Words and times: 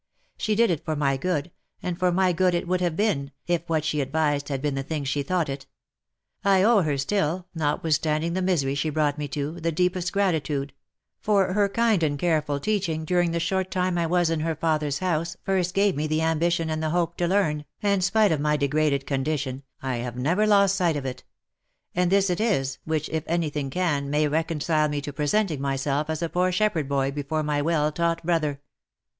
She 0.35 0.55
did 0.55 0.71
it 0.71 0.83
for 0.83 0.95
my 0.95 1.15
good, 1.15 1.51
and 1.83 1.95
for 1.95 2.11
my 2.11 2.31
good 2.33 2.55
it 2.55 2.67
would 2.67 2.81
have 2.81 2.95
been, 2.95 3.31
if 3.45 3.61
what 3.69 3.85
she 3.85 4.01
advised 4.01 4.49
had 4.49 4.59
been 4.59 4.73
the 4.73 4.81
thing 4.81 5.03
she 5.03 5.21
thought 5.21 5.47
it! 5.47 5.67
I 6.43 6.63
owe 6.63 6.81
her 6.81 6.97
still, 6.97 7.45
notwithstanding 7.53 8.33
the 8.33 8.41
misery 8.41 8.73
she 8.73 8.89
brought 8.89 9.19
me 9.19 9.27
to, 9.27 9.59
the 9.59 9.71
deepest 9.71 10.11
gratitude; 10.11 10.73
for 11.19 11.53
her 11.53 11.69
kind 11.69 12.01
and 12.01 12.17
careful 12.17 12.59
teaching 12.59 13.05
during 13.05 13.29
the 13.29 13.39
short 13.39 13.69
time 13.69 13.93
1 13.93 14.09
was 14.09 14.31
in 14.31 14.39
her 14.39 14.55
father's 14.55 14.97
house 14.97 15.37
first 15.43 15.75
gave 15.75 15.95
me 15.95 16.07
the 16.07 16.23
ambition 16.23 16.71
and 16.71 16.81
the 16.81 16.89
hope 16.89 17.15
to 17.17 17.27
learn, 17.27 17.63
and, 17.83 18.03
spite 18.03 18.31
of 18.31 18.41
my 18.41 18.57
degraded 18.57 19.05
condition, 19.05 19.61
I 19.83 19.97
have 19.97 20.15
never 20.17 20.47
lost 20.47 20.73
sight 20.75 20.95
of 20.97 21.05
it— 21.05 21.23
and 21.93 22.11
this 22.11 22.31
it 22.31 22.41
is, 22.41 22.79
which, 22.85 23.07
if 23.09 23.23
any 23.27 23.51
thing 23.51 23.69
can, 23.69 24.09
may 24.09 24.27
reconcile 24.27 24.89
me 24.89 24.99
to 25.01 25.13
presenting 25.13 25.61
myself 25.61 26.09
as 26.09 26.23
a 26.23 26.29
poor 26.29 26.51
shepherd 26.51 26.89
boy 26.89 27.11
before 27.11 27.43
my 27.43 27.61
well 27.61 27.91
taught 27.91 28.25
brother." 28.25 28.61